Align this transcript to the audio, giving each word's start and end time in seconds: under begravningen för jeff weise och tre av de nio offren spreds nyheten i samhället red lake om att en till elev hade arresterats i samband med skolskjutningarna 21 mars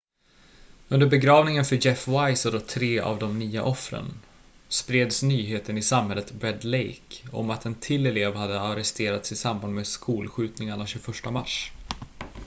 under 0.89 1.07
begravningen 1.07 1.65
för 1.65 1.85
jeff 1.85 2.07
weise 2.07 2.49
och 2.57 2.67
tre 2.67 2.99
av 2.99 3.19
de 3.19 3.39
nio 3.39 3.61
offren 3.61 4.13
spreds 4.69 5.23
nyheten 5.23 5.77
i 5.77 5.81
samhället 5.81 6.33
red 6.41 6.63
lake 6.63 7.27
om 7.31 7.49
att 7.49 7.65
en 7.65 7.75
till 7.75 8.05
elev 8.05 8.35
hade 8.35 8.59
arresterats 8.59 9.31
i 9.31 9.35
samband 9.35 9.73
med 9.75 9.87
skolskjutningarna 9.87 10.87
21 10.87 11.31
mars 11.31 11.71